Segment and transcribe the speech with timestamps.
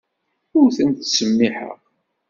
[0.59, 1.79] Ur ten-ttsemmiḥeɣ.